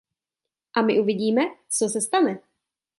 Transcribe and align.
A 0.75 0.81
my 0.81 0.99
uvidíme, 0.99 1.41
co 1.69 1.89
se 1.89 2.01
stane. 2.01 2.39